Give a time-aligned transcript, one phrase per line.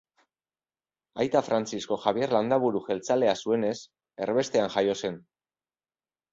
[1.23, 3.77] Aita Frantzisko Jabier Landaburu jeltzalea zuenez,
[4.29, 5.25] erbestean jaio zen.